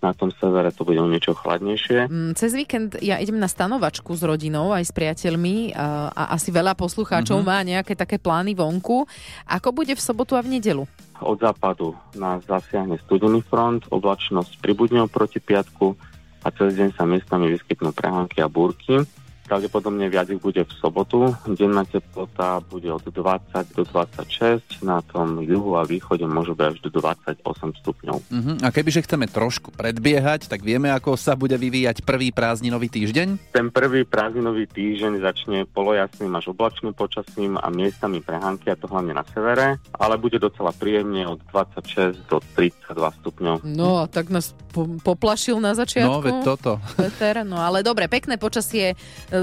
na 0.00 0.12
tom 0.12 0.28
severe 0.36 0.68
to 0.68 0.84
bude 0.84 1.00
o 1.00 1.08
niečo 1.08 1.32
chladnejšie. 1.32 2.08
Mm, 2.08 2.32
Cez 2.36 2.52
víkend 2.52 3.00
ja 3.00 3.16
idem 3.16 3.40
na 3.40 3.48
stanovačku 3.48 4.12
s 4.12 4.20
rodinou 4.20 4.68
aj 4.72 4.88
s 4.88 4.92
priateľmi 4.92 5.72
a, 5.72 6.12
a 6.12 6.22
asi 6.36 6.52
veľa 6.52 6.76
poslucháčov 6.76 7.40
Mhm. 7.40 7.44
má 7.44 7.60
nejaké 7.60 7.96
také 7.96 8.20
plány 8.20 8.52
vonku. 8.52 9.08
Ako 9.48 9.72
bude 9.72 9.92
v 9.92 10.00
sobotu 10.00 10.36
a 10.36 10.44
v 10.44 10.60
nedelu? 10.60 10.84
Od 11.24 11.40
západu 11.40 11.96
nás 12.16 12.44
zasiahne 12.44 13.00
studený 13.00 13.40
front, 13.48 13.84
oblačnosť 13.88 14.60
pribudne 14.60 15.00
oproti 15.00 15.40
piatku 15.40 15.96
a 16.44 16.52
cez 16.52 16.76
deň 16.76 16.88
sa 16.96 17.08
miestami 17.08 17.48
vyskytnú 17.48 17.96
prehánky 17.96 18.44
a 18.44 18.48
búrky. 18.48 19.00
Pravdepodobne 19.44 20.08
viac 20.08 20.32
ich 20.32 20.40
bude 20.40 20.64
v 20.64 20.72
sobotu. 20.80 21.36
Denná 21.44 21.84
teplota 21.84 22.64
bude 22.64 22.88
od 22.88 23.04
20 23.04 23.76
do 23.76 23.84
26, 23.84 24.80
na 24.80 25.04
tom 25.04 25.44
juhu 25.44 25.76
a 25.76 25.84
východe 25.84 26.24
môžu 26.24 26.56
byť 26.56 26.64
až 26.64 26.76
do 26.80 26.90
28 26.90 27.80
stupňov. 27.84 28.16
Uh-huh. 28.24 28.56
A 28.64 28.68
kebyže 28.72 29.04
chceme 29.04 29.28
trošku 29.28 29.70
predbiehať, 29.76 30.48
tak 30.48 30.64
vieme, 30.64 30.88
ako 30.90 31.20
sa 31.20 31.36
bude 31.36 31.54
vyvíjať 31.60 32.02
prvý 32.08 32.32
prázdninový 32.32 32.88
týždeň? 32.88 33.52
Ten 33.52 33.68
prvý 33.68 34.08
prázdninový 34.08 34.64
týždeň 34.64 35.20
začne 35.20 35.58
polojasným 35.68 36.32
až 36.32 36.56
oblačným 36.56 36.96
počasím 36.96 37.60
a 37.60 37.68
miestami 37.68 38.24
prehánky, 38.24 38.72
a 38.72 38.80
to 38.80 38.88
hlavne 38.88 39.12
na 39.12 39.24
severe, 39.28 39.76
ale 39.92 40.14
bude 40.16 40.40
docela 40.40 40.72
príjemne 40.72 41.28
od 41.28 41.44
26 41.52 42.28
do 42.32 42.40
32 42.56 43.20
stupňov. 43.20 43.56
No, 43.68 44.08
tak 44.08 44.32
nás 44.32 44.56
po, 44.72 44.88
poplašil 45.02 45.60
na 45.60 45.76
začiatku. 45.76 46.10
No, 46.10 46.24
veď 46.24 46.36
toto. 46.42 46.72
Peter, 46.96 47.46
no 47.46 47.60
ale 47.60 47.86
dobre, 47.86 48.10
pekné 48.10 48.40
počasie 48.40 48.94
e, 48.94 49.33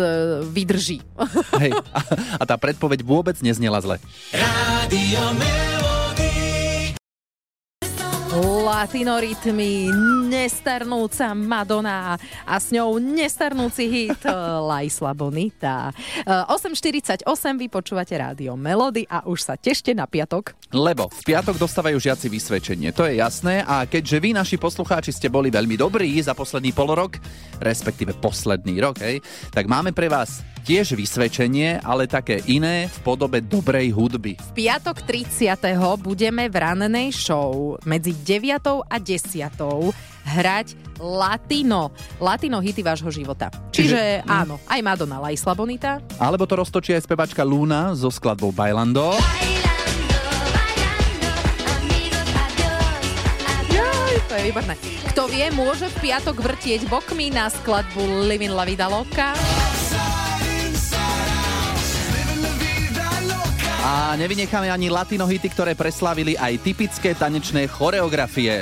vydrží. 0.51 1.01
Hej. 1.60 1.71
A, 1.93 2.00
a 2.39 2.43
tá 2.48 2.55
predpoveď 2.55 3.03
vôbec 3.03 3.38
neznela 3.43 3.81
zle. 3.83 3.98
Rádio 4.31 5.24
Melody. 5.36 5.90
Latino 8.81 9.13
rytmy, 9.21 9.93
nestarnúca 10.25 11.38
Madonna 11.38 12.17
a 12.41 12.55
s 12.57 12.73
ňou 12.73 12.97
nestarnúci 12.97 13.85
hit 13.85 14.25
Laisla 14.65 15.13
Bonita. 15.13 15.93
Eh, 16.25 16.50
8.48 16.50 17.29
vy 17.61 17.69
počúvate 17.69 18.17
rádio 18.17 18.57
Melody 18.57 19.05
a 19.05 19.21
už 19.29 19.45
sa 19.45 19.53
tešte 19.53 19.93
na 19.93 20.09
piatok. 20.09 20.57
Lebo 20.73 21.13
v 21.13 21.21
piatok 21.21 21.61
dostávajú 21.61 22.01
žiaci 22.01 22.25
vysvedčenie, 22.25 22.89
to 22.89 23.05
je 23.05 23.21
jasné 23.21 23.61
a 23.61 23.85
keďže 23.85 24.17
vy, 24.17 24.33
naši 24.33 24.57
poslucháči, 24.57 25.13
ste 25.13 25.29
boli 25.29 25.53
veľmi 25.53 25.77
dobrí 25.77 26.17
za 26.17 26.33
posledný 26.33 26.73
polorok, 26.73 27.21
respektíve 27.61 28.17
posledný 28.17 28.81
rok, 28.81 28.97
hej, 29.05 29.21
tak 29.53 29.69
máme 29.69 29.93
pre 29.93 30.09
vás 30.09 30.41
tiež 30.62 30.94
vysvedčenie, 30.94 31.82
ale 31.82 32.06
také 32.06 32.39
iné 32.46 32.88
v 32.88 32.98
podobe 33.01 33.41
dobrej 33.41 33.91
hudby. 33.91 34.38
V 34.38 34.51
piatok 34.53 35.03
30. 35.03 35.58
budeme 35.98 36.48
v 36.48 36.56
rannej 36.56 37.10
show 37.10 37.75
medzi 37.84 38.13
9. 38.13 38.86
a 38.86 38.96
10. 39.01 39.50
hrať 40.22 40.68
Latino. 41.01 41.89
Latino 42.22 42.62
hity 42.62 42.86
vášho 42.86 43.10
života. 43.10 43.50
Čiže, 43.74 44.22
Čiže- 44.22 44.30
áno, 44.30 44.62
aj 44.70 44.80
Madonna 44.86 45.18
Laisla 45.18 45.58
Bonita. 45.58 45.98
Alebo 46.22 46.46
to 46.46 46.62
roztočí 46.62 46.94
aj 46.94 47.03
spevačka 47.10 47.41
Luna 47.41 47.98
so 47.98 48.13
skladbou 48.13 48.53
Bailando. 48.53 49.18
Jaj, 53.72 54.15
to 54.30 54.34
je 54.38 54.44
výborné. 54.46 54.74
Kto 55.12 55.22
vie, 55.32 55.46
môže 55.56 55.88
v 55.89 56.12
piatok 56.12 56.38
vrtieť 56.38 56.88
bokmi 56.88 57.32
na 57.32 57.48
skladbu 57.50 58.27
Livin 58.27 58.53
La 58.53 58.68
Vida 58.68 58.88
Loca. 58.91 59.34
A 63.81 64.13
nevynecháme 64.13 64.69
ani 64.69 64.93
latino 64.93 65.25
hity, 65.25 65.50
ktoré 65.50 65.73
preslávili 65.73 66.38
aj 66.38 66.61
typické 66.61 67.17
tanečné 67.17 67.65
choreografie. 67.65 68.61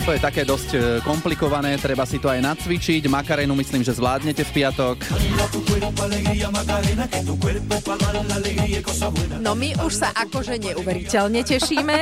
To 0.00 0.16
je 0.16 0.20
také 0.20 0.48
dosť 0.48 0.70
e, 0.72 0.78
komplikované, 1.04 1.76
treba 1.76 2.08
si 2.08 2.16
to 2.16 2.32
aj 2.32 2.40
nacvičiť. 2.40 3.04
Makarenu 3.04 3.52
myslím, 3.52 3.84
že 3.84 3.92
zvládnete 3.92 4.48
v 4.48 4.50
piatok. 4.56 4.96
No 9.44 9.52
my 9.52 9.76
už 9.84 9.92
sa 9.92 10.08
akože 10.16 10.56
neuveriteľne 10.56 11.44
tešíme. 11.44 11.96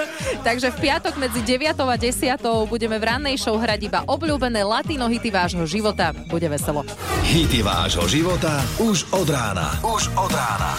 Takže 0.46 0.74
v 0.74 0.78
piatok 0.82 1.14
medzi 1.14 1.40
9 1.46 1.78
a 1.78 1.96
10 1.96 2.66
budeme 2.66 2.98
v 2.98 3.04
rannej 3.06 3.38
show 3.38 3.54
hrať 3.54 3.80
iba 3.86 4.00
obľúbené 4.02 4.66
latino 4.66 5.06
hity 5.06 5.30
vášho 5.30 5.62
života. 5.62 6.10
Bude 6.26 6.50
veselo. 6.50 6.82
Hity 7.22 7.62
vášho 7.62 8.10
života 8.10 8.66
už 8.82 9.06
od 9.14 9.30
rána. 9.30 9.78
Už 9.80 10.10
od 10.18 10.30
rána. 10.34 10.74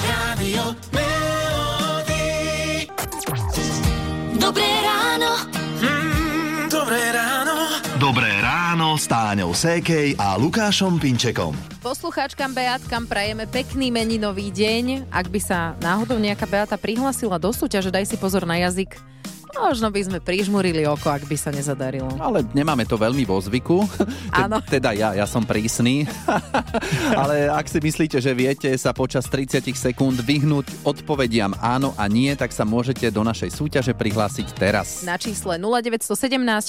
Melody. 0.91 2.36
Dobré 4.36 4.67
ráno. 4.84 5.55
Dobré 6.86 7.18
ráno. 7.18 7.58
Dobré 7.98 8.30
ráno 8.46 8.94
s 8.94 9.10
Táňou 9.10 9.58
Sékej 9.58 10.22
a 10.22 10.38
Lukášom 10.38 11.01
Pinčekom. 11.01 11.58
Poslucháčkam 11.82 12.54
Beatkam 12.54 13.10
prajeme 13.10 13.50
pekný 13.50 13.89
meninový 13.89 14.54
deň. 14.54 15.10
Ak 15.10 15.34
by 15.34 15.42
sa 15.42 15.74
náhodou 15.82 16.22
nejaká 16.22 16.46
Beata 16.46 16.77
prihlasila 16.77 17.42
do 17.42 17.50
súťaže, 17.50 17.89
daj 17.89 18.06
si 18.06 18.22
pozor 18.22 18.46
na 18.46 18.62
jazyk. 18.62 19.01
Možno 19.56 19.88
by 19.90 20.02
sme 20.04 20.20
prižmurili 20.20 20.84
oko, 20.86 21.10
ak 21.10 21.26
by 21.26 21.36
sa 21.36 21.50
nezadarilo. 21.50 22.12
Ale 22.20 22.44
nemáme 22.52 22.84
to 22.84 22.96
veľmi 22.96 23.24
vo 23.24 23.40
zvyku. 23.40 23.84
Te- 23.96 24.44
Áno. 24.46 24.60
Teda 24.62 24.92
ja, 24.92 25.16
ja 25.16 25.26
som 25.26 25.44
prísny. 25.44 26.04
Ale 27.22 27.48
ak 27.48 27.66
si 27.66 27.80
myslíte, 27.80 28.20
že 28.20 28.36
viete 28.36 28.68
sa 28.76 28.92
počas 28.92 29.26
30 29.28 29.64
sekúnd 29.74 30.20
vyhnúť 30.20 30.84
odpovediam 30.84 31.56
áno 31.60 31.96
a 31.96 32.06
nie, 32.06 32.32
tak 32.36 32.52
sa 32.52 32.68
môžete 32.68 33.08
do 33.10 33.24
našej 33.24 33.52
súťaže 33.52 33.94
prihlásiť 33.96 34.48
teraz. 34.56 35.02
Na 35.08 35.16
čísle 35.16 35.56
0917 35.58 36.06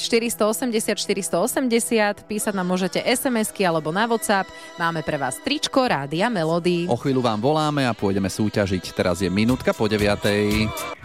480 0.01 0.97
480 0.97 2.27
písať 2.27 2.53
nám 2.55 2.67
môžete 2.67 3.03
SMS-ky 3.03 3.67
alebo 3.67 3.91
na 3.91 4.07
WhatsApp. 4.07 4.49
Máme 4.79 5.03
pre 5.03 5.19
vás 5.19 5.37
tričko 5.43 5.85
Rádia 5.87 6.31
Melody. 6.31 6.87
O 6.87 6.97
chvíľu 6.97 7.23
vám 7.23 7.41
voláme 7.43 7.85
a 7.85 7.93
pôjdeme 7.93 8.31
súťažiť. 8.31 8.95
Teraz 8.95 9.21
je 9.21 9.29
minútka 9.29 9.75
po 9.75 9.91
9. 9.91 10.03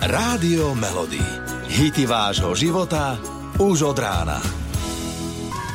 Rádio 0.02 0.74
Melody. 0.78 1.22
Hity 1.72 2.04
vášho 2.04 2.52
života 2.52 3.16
už 3.56 3.96
od 3.96 3.98
rána. 4.00 4.44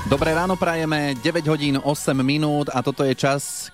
Dobré 0.07 0.37
ráno 0.37 0.55
prajeme, 0.55 1.17
9 1.19 1.25
hodín 1.49 1.81
8 1.81 1.89
minút 2.21 2.69
a 2.71 2.85
toto 2.85 3.03
je 3.03 3.17
čas, 3.17 3.73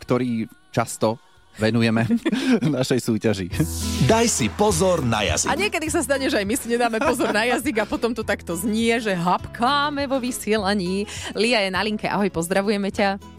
ktorý 0.00 0.46
často 0.70 1.18
venujeme 1.58 2.06
našej 2.78 2.98
súťaži. 3.02 3.46
Daj 4.06 4.26
si 4.26 4.46
pozor 4.48 5.02
na 5.02 5.26
A 5.26 5.34
jazyk. 5.34 5.50
niekedy 5.54 5.86
sa 5.90 6.00
stane, 6.00 6.30
že 6.30 6.40
aj 6.40 6.46
my 6.46 6.54
si 6.54 6.66
nedáme 6.70 6.98
pozor 7.02 7.30
na 7.30 7.42
jazyk 7.46 7.82
a 7.82 7.90
potom 7.90 8.14
to 8.14 8.22
takto 8.22 8.54
znie, 8.54 8.96
že 8.98 9.12
hapkáme 9.12 10.06
vo 10.06 10.18
vysielaní. 10.18 11.04
Lia 11.34 11.62
je 11.62 11.70
na 11.70 11.82
linke, 11.82 12.06
ahoj, 12.06 12.30
pozdravujeme 12.30 12.90
ťa. 12.90 13.33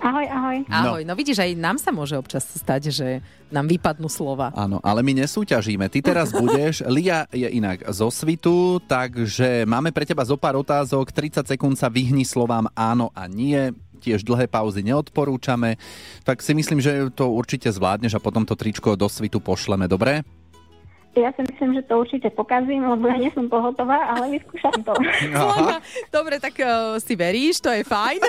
Ahoj, 0.00 0.26
ahoj. 0.32 0.58
Ahoj, 0.72 1.02
no 1.04 1.12
vidíš, 1.12 1.44
aj 1.44 1.52
nám 1.60 1.76
sa 1.76 1.92
môže 1.92 2.16
občas 2.16 2.40
stať, 2.40 2.88
že 2.88 3.20
nám 3.52 3.68
vypadnú 3.68 4.08
slova. 4.08 4.48
Áno, 4.56 4.80
ale 4.80 5.04
my 5.04 5.12
nesúťažíme. 5.20 5.92
Ty 5.92 6.00
teraz 6.00 6.32
budeš. 6.32 6.80
Lia 6.96 7.28
je 7.28 7.44
inak 7.44 7.84
zo 7.92 8.08
svitu, 8.08 8.80
takže 8.88 9.68
máme 9.68 9.92
pre 9.92 10.08
teba 10.08 10.24
zo 10.24 10.40
pár 10.40 10.56
otázok. 10.56 11.12
30 11.12 11.44
sekúnd 11.44 11.76
sa 11.76 11.92
vyhni 11.92 12.24
slovám 12.24 12.72
áno 12.72 13.12
a 13.12 13.28
nie. 13.28 13.76
Tiež 14.00 14.24
dlhé 14.24 14.48
pauzy 14.48 14.80
neodporúčame. 14.80 15.76
Tak 16.24 16.40
si 16.40 16.56
myslím, 16.56 16.80
že 16.80 17.12
to 17.12 17.28
určite 17.28 17.68
zvládneš 17.68 18.16
a 18.16 18.24
potom 18.24 18.48
to 18.48 18.56
tričko 18.56 18.96
do 18.96 19.04
svitu 19.04 19.36
pošleme, 19.36 19.84
dobre? 19.84 20.24
Ja 21.18 21.34
si 21.34 21.42
myslím, 21.42 21.74
že 21.74 21.82
to 21.90 22.06
určite 22.06 22.30
pokazím, 22.30 22.86
lebo 22.86 23.10
ja 23.10 23.18
nie 23.18 23.34
som 23.34 23.50
pohotová, 23.50 24.14
ale 24.14 24.38
vyskúšam 24.38 24.78
to. 24.86 24.94
Aha. 25.34 25.82
Dobre, 26.14 26.38
tak 26.38 26.54
uh, 26.62 27.02
si 27.02 27.18
veríš, 27.18 27.58
to 27.58 27.66
je 27.74 27.82
fajn. 27.82 28.22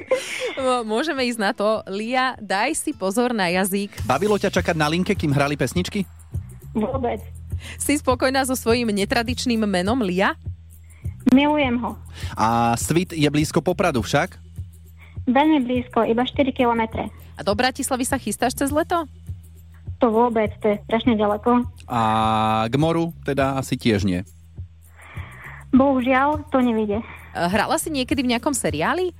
Môžeme 0.92 1.22
ísť 1.22 1.38
na 1.38 1.54
to. 1.54 1.86
Lia, 1.86 2.34
daj 2.42 2.74
si 2.74 2.90
pozor 2.90 3.30
na 3.30 3.46
jazyk. 3.54 4.02
Bavilo 4.02 4.34
ťa 4.34 4.50
čakať 4.50 4.74
na 4.74 4.90
linke, 4.90 5.14
kým 5.14 5.30
hrali 5.30 5.54
pesničky? 5.54 6.02
Vôbec. 6.74 7.22
Si 7.78 7.94
spokojná 7.94 8.42
so 8.42 8.58
svojím 8.58 8.90
netradičným 8.90 9.62
menom 9.62 10.02
Lia? 10.02 10.34
Milujem 11.30 11.78
ho. 11.86 11.94
A 12.34 12.74
svit 12.74 13.14
je 13.14 13.30
blízko 13.30 13.62
Popradu 13.62 14.02
však? 14.02 14.42
Veľmi 15.30 15.62
blízko, 15.62 16.02
iba 16.02 16.26
4 16.26 16.50
kilometre. 16.50 17.06
A 17.38 17.46
do 17.46 17.54
Bratislavy 17.54 18.02
sa 18.02 18.18
chystáš 18.18 18.58
cez 18.58 18.74
leto? 18.74 19.06
To 20.02 20.10
vôbec, 20.10 20.50
to 20.58 20.74
je 20.74 20.82
strašne 20.90 21.14
ďaleko. 21.14 21.62
A 21.86 22.00
k 22.66 22.74
moru 22.74 23.14
teda 23.22 23.54
asi 23.54 23.78
tiež 23.78 24.02
nie. 24.02 24.26
Bohužiaľ, 25.70 26.42
to 26.50 26.58
nevíde. 26.58 26.98
Uh, 27.30 27.46
Hrala 27.46 27.78
si 27.78 27.88
niekedy 27.88 28.26
v 28.26 28.34
nejakom 28.34 28.50
seriáli? 28.50 29.14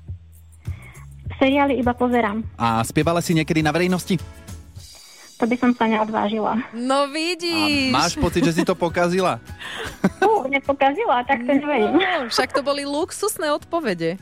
Seriály 1.38 1.78
iba 1.78 1.94
pozerám. 1.94 2.42
A 2.58 2.82
spievala 2.82 3.22
si 3.22 3.30
niekedy 3.30 3.62
na 3.62 3.70
verejnosti? 3.70 4.18
To 5.38 5.46
by 5.46 5.54
som 5.58 5.70
sa 5.74 5.86
neodvážila. 5.86 6.58
No 6.74 7.06
A 7.06 7.10
vidíš. 7.10 7.90
máš 7.90 8.14
pocit, 8.14 8.42
že 8.42 8.54
si 8.58 8.62
to 8.62 8.74
pokazila? 8.74 9.38
Fú, 10.22 10.46
nepokazila, 10.46 11.22
tak 11.26 11.46
to 11.46 11.50
neverím. 11.62 11.98
No, 11.98 12.26
však 12.26 12.54
to 12.54 12.62
boli 12.62 12.82
luxusné 12.82 13.50
odpovede. 13.50 14.18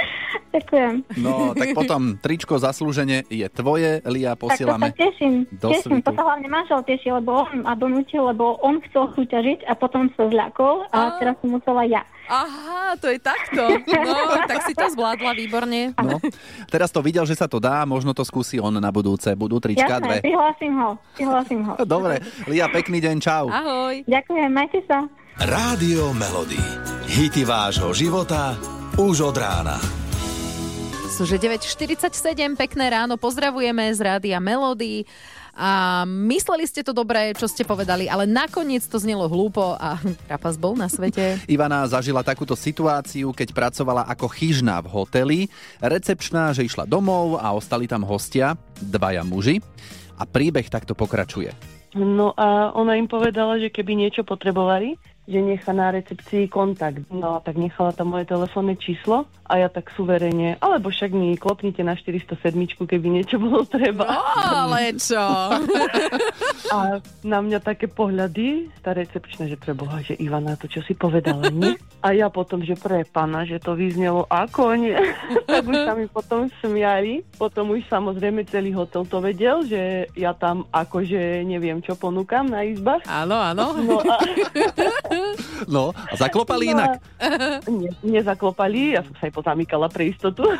Ďakujem. 0.56 0.94
No, 1.20 1.52
tak 1.52 1.76
potom 1.76 2.16
tričko 2.16 2.56
zaslúžene 2.56 3.28
je 3.28 3.44
tvoje, 3.52 4.00
Lia, 4.08 4.32
Tak 4.32 4.40
to 4.40 4.46
sa 4.48 4.52
posielame. 4.56 4.86
teším. 4.96 5.34
do 5.52 5.68
teším. 5.68 6.00
To 6.00 6.10
svitu. 6.10 6.16
sa 6.16 6.22
hlavne 6.24 6.48
manžel 6.48 6.80
teší, 6.86 7.08
lebo 7.12 7.44
on 7.44 7.60
ma 7.60 7.74
donútil, 7.76 8.24
lebo 8.24 8.56
on 8.64 8.80
chcel 8.88 9.12
súťažiť 9.12 9.68
a 9.68 9.76
potom 9.76 10.08
sa 10.16 10.28
zľakol 10.32 10.88
a 10.92 11.20
teraz 11.20 11.36
som 11.44 11.52
musela 11.52 11.84
ja. 11.84 12.02
Aha, 12.26 12.98
to 12.98 13.06
je 13.06 13.22
takto. 13.22 13.62
No, 13.86 14.14
tak 14.50 14.66
si 14.66 14.74
to 14.74 14.90
zvládla 14.90 15.30
výborne. 15.36 15.94
No. 15.94 16.18
Teraz 16.66 16.90
to 16.90 16.98
videl, 16.98 17.22
že 17.22 17.38
sa 17.38 17.46
to 17.46 17.62
dá, 17.62 17.86
možno 17.86 18.10
to 18.16 18.26
skúsi 18.26 18.58
on 18.58 18.74
na 18.74 18.90
budúce. 18.90 19.30
Budú 19.38 19.62
trička 19.62 20.02
Jasné, 20.02 20.18
dve. 20.18 20.26
prihlásim 20.26 20.72
ho. 20.74 20.98
Prihlásim 21.14 21.60
ho. 21.62 21.72
Dobre, 21.94 22.18
Lia, 22.50 22.66
pekný 22.66 22.98
deň, 22.98 23.16
čau. 23.22 23.46
Ahoj. 23.46 24.02
Ďakujem, 24.10 24.50
majte 24.50 24.82
sa. 24.90 25.06
Rádio 25.36 26.16
Melody. 26.16 26.58
Hity 27.06 27.46
vášho 27.46 27.94
života 27.94 28.75
už 28.96 29.28
od 29.28 29.36
rána. 29.36 29.76
Sú 31.12 31.28
že 31.28 31.36
9.47, 31.36 32.08
pekné 32.56 32.88
ráno, 32.88 33.20
pozdravujeme 33.20 33.92
z 33.92 34.00
Rádia 34.00 34.40
Melody. 34.40 35.04
A 35.52 36.04
mysleli 36.08 36.64
ste 36.64 36.80
to 36.80 36.96
dobré, 36.96 37.36
čo 37.36 37.44
ste 37.44 37.60
povedali, 37.60 38.08
ale 38.08 38.24
nakoniec 38.24 38.80
to 38.88 38.96
znelo 38.96 39.28
hlúpo 39.28 39.76
a 39.76 40.00
trapas 40.24 40.56
bol 40.56 40.72
na 40.72 40.88
svete. 40.88 41.36
Ivana 41.52 41.84
zažila 41.84 42.24
takúto 42.24 42.56
situáciu, 42.56 43.36
keď 43.36 43.52
pracovala 43.52 44.08
ako 44.08 44.32
chyžná 44.32 44.80
v 44.80 44.88
hoteli. 44.88 45.38
Recepčná, 45.84 46.56
že 46.56 46.64
išla 46.64 46.88
domov 46.88 47.36
a 47.36 47.52
ostali 47.52 47.84
tam 47.84 48.00
hostia, 48.00 48.56
dvaja 48.80 49.20
muži. 49.28 49.60
A 50.16 50.24
príbeh 50.24 50.72
takto 50.72 50.96
pokračuje. 50.96 51.52
No 51.96 52.32
a 52.32 52.72
ona 52.72 52.96
im 52.96 53.08
povedala, 53.08 53.60
že 53.60 53.68
keby 53.68 53.92
niečo 53.92 54.24
potrebovali, 54.24 54.96
že 55.26 55.38
nechá 55.42 55.74
na 55.74 55.90
recepcii 55.90 56.46
kontakt. 56.46 57.02
No 57.10 57.36
a 57.36 57.38
tak 57.42 57.58
nechala 57.58 57.90
tam 57.90 58.14
moje 58.14 58.30
telefónne 58.30 58.78
číslo 58.78 59.26
a 59.46 59.62
ja 59.62 59.68
tak 59.70 59.90
suverene, 59.94 60.58
alebo 60.58 60.90
však 60.90 61.10
mi 61.14 61.38
klopnite 61.38 61.82
na 61.86 61.94
407, 61.94 62.54
keby 62.86 63.06
niečo 63.10 63.38
bolo 63.38 63.62
treba. 63.66 64.06
No, 64.06 64.22
ale 64.66 64.94
čo? 64.98 65.22
A 66.66 66.98
na 67.22 67.38
mňa 67.38 67.62
také 67.62 67.86
pohľady, 67.86 68.66
tá 68.82 68.90
recepčná, 68.90 69.46
že 69.46 69.54
preboha, 69.54 70.02
že 70.02 70.18
Ivana, 70.18 70.58
to 70.58 70.66
čo 70.66 70.82
si 70.82 70.98
povedala, 70.98 71.46
nie? 71.46 71.78
A 72.02 72.10
ja 72.10 72.26
potom, 72.26 72.58
že 72.58 72.74
pre 72.74 73.06
pána, 73.06 73.46
že 73.46 73.62
to 73.62 73.78
vyznelo 73.78 74.26
ako 74.26 74.74
nie. 74.74 74.98
tak 75.50 75.62
už 75.62 75.78
sa 75.86 75.94
mi 75.94 76.10
potom 76.10 76.50
smiali. 76.58 77.22
Potom 77.38 77.70
už 77.70 77.86
samozrejme 77.86 78.42
celý 78.50 78.74
hotel 78.74 79.06
to 79.06 79.22
vedel, 79.22 79.62
že 79.62 80.10
ja 80.18 80.34
tam 80.34 80.66
akože 80.74 81.46
neviem, 81.46 81.78
čo 81.86 81.94
ponúkam 81.94 82.50
na 82.50 82.66
izbách. 82.66 83.06
Áno, 83.06 83.38
áno. 83.38 83.78
No 83.78 84.02
a 84.02 84.18
No, 85.74 85.90
a 85.94 86.14
zaklopali 86.16 86.70
No, 86.70 86.72
inak. 86.78 86.90
Ne, 87.80 87.90
nezaklopali, 88.04 88.94
ja 88.94 89.02
som 89.02 89.14
sa 89.18 89.26
aj 89.28 89.32
pozamykala 89.34 89.88
pre 89.90 90.12
istotu. 90.14 90.46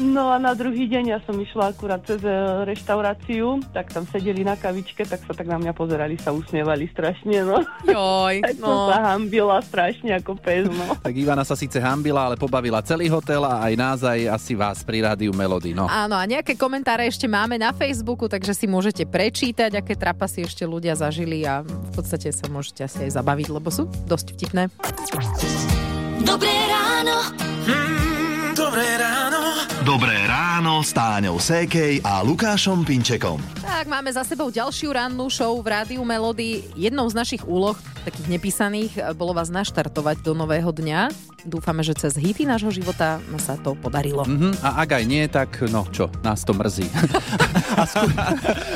no 0.00 0.32
a 0.32 0.40
na 0.40 0.56
druhý 0.56 0.88
deň 0.88 1.04
ja 1.12 1.18
som 1.28 1.36
išla 1.36 1.76
akurát 1.76 2.00
cez 2.02 2.24
e, 2.24 2.32
reštauráciu, 2.64 3.60
tak 3.70 3.92
tam 3.92 4.08
sedeli 4.08 4.42
na 4.42 4.56
kavičke, 4.56 5.04
tak 5.04 5.20
sa 5.28 5.36
tak 5.36 5.46
na 5.46 5.60
mňa 5.60 5.72
pozerali, 5.76 6.16
sa 6.16 6.32
usmievali 6.32 6.88
strašne, 6.88 7.44
no. 7.44 7.60
Joj, 7.84 8.40
Tak 8.46 8.56
som 8.56 8.72
no. 8.72 8.88
sa 8.88 8.98
hambila 9.12 9.60
strašne 9.60 10.16
ako 10.16 10.40
pes, 10.40 10.66
no. 10.66 10.96
Tak 11.06 11.14
Ivana 11.14 11.44
sa 11.44 11.54
síce 11.54 11.76
hambila, 11.78 12.32
ale 12.32 12.40
pobavila 12.40 12.80
celý 12.80 13.12
hotel 13.12 13.44
a 13.44 13.60
aj 13.68 13.74
nás, 13.76 13.98
aj 14.00 14.20
asi 14.32 14.56
vás 14.56 14.80
pri 14.80 15.04
rádiu 15.04 15.30
Melody. 15.36 15.76
No. 15.76 15.86
Áno, 15.86 16.16
a 16.16 16.24
nejaké 16.24 16.56
komentáre 16.56 17.04
ešte 17.04 17.28
máme 17.28 17.60
na 17.60 17.70
Facebooku, 17.76 18.26
takže 18.26 18.56
si 18.56 18.66
môžete 18.66 19.04
prečítať, 19.04 19.76
aké 19.76 19.94
trapasy 19.94 20.48
ešte 20.48 20.64
ľudia 20.64 20.96
zažili 20.96 21.44
a 21.44 21.60
v 21.62 21.90
podstate 21.92 22.32
sa 22.32 22.48
môžete 22.48 22.88
asi 22.88 23.06
aj 23.06 23.20
zabaviť, 23.20 23.48
lebo 23.52 23.68
sú 23.68 23.84
dosť 24.08 24.34
vtipné. 24.36 24.72
Dobré 26.24 26.52
ráno. 26.68 27.16
Mm, 27.64 28.52
dobré 28.52 28.86
ráno. 29.00 29.79
Dobré 29.80 30.12
ráno 30.28 30.84
s 30.84 30.92
Táňou 30.92 31.40
Sékej 31.40 32.04
a 32.04 32.20
Lukášom 32.20 32.84
Pinčekom. 32.84 33.40
Tak, 33.64 33.88
máme 33.88 34.12
za 34.12 34.20
sebou 34.28 34.52
ďalšiu 34.52 34.92
rannú 34.92 35.32
show 35.32 35.56
v 35.56 35.72
Rádiu 35.72 36.04
Melody. 36.04 36.68
Jednou 36.76 37.08
z 37.08 37.16
našich 37.16 37.42
úloh, 37.48 37.72
takých 38.04 38.28
nepísaných, 38.28 38.92
bolo 39.16 39.32
vás 39.32 39.48
naštartovať 39.48 40.20
do 40.20 40.36
nového 40.36 40.68
dňa. 40.68 41.08
Dúfame, 41.48 41.80
že 41.80 41.96
cez 41.96 42.12
hity 42.20 42.44
nášho 42.44 42.68
života 42.68 43.24
sa 43.40 43.56
to 43.56 43.72
podarilo. 43.72 44.28
Mhm, 44.28 44.60
a 44.60 44.84
ak 44.84 45.00
aj 45.00 45.04
nie, 45.08 45.24
tak 45.32 45.64
no 45.72 45.88
čo, 45.88 46.12
nás 46.20 46.44
to 46.44 46.52
mrzí. 46.52 46.84
a 47.80 47.88
skú... 47.88 48.04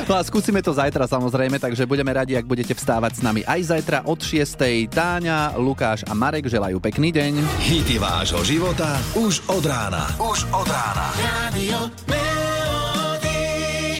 no 0.09 0.13
a 0.17 0.21
skúsime 0.25 0.65
to 0.65 0.73
zajtra 0.73 1.05
samozrejme, 1.05 1.61
takže 1.61 1.85
budeme 1.85 2.09
radi, 2.09 2.33
ak 2.33 2.49
budete 2.49 2.73
vstávať 2.73 3.19
s 3.19 3.21
nami 3.21 3.45
aj 3.45 3.77
zajtra 3.77 4.09
od 4.09 4.17
6. 4.17 4.89
Táňa, 4.89 5.53
Lukáš 5.61 6.01
a 6.09 6.17
Marek 6.17 6.49
želajú 6.49 6.81
pekný 6.81 7.13
deň. 7.13 7.33
Hity 7.61 8.01
vášho 8.01 8.41
života 8.41 8.97
už 9.13 9.45
od 9.53 9.61
rána. 9.69 10.09
Už 10.17 10.49
od 10.49 10.65
rána. 10.65 10.94
Rádio 10.95 11.91
Melody. 12.07 12.24